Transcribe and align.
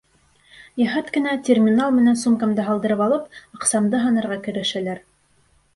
Йәһәт 0.83 1.11
кенә 1.17 1.35
терминал 1.49 1.93
менән 1.99 2.17
сумкамды 2.23 2.67
һалдырып 2.71 3.07
алып, 3.09 3.29
аҡсамды 3.61 4.05
һанарға 4.09 4.41
керешәләр. 4.49 5.07